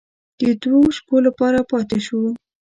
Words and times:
د 0.39 0.41
دوو 0.63 0.81
شپو 0.97 1.15
لپاره 1.27 1.59
پاتې 1.71 1.97
شوو. 2.05 2.29